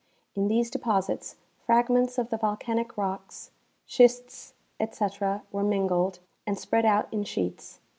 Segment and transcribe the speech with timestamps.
[0.33, 3.51] In these deposits fragments of the volcanic rocks,
[3.85, 7.79] schists, etc, were min gled, and spread out in sheets.